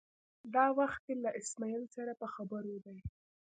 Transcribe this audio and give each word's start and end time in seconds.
دا 0.55 0.65
وخت 0.79 1.01
دی 1.07 1.15
له 1.23 1.29
اسمعیل 1.41 1.83
سره 1.95 2.11
په 2.21 2.27
خبرو 2.33 2.75
دی. 2.85 2.97